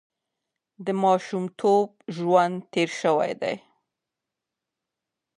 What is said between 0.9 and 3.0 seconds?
ماشومتوب ژوند تېر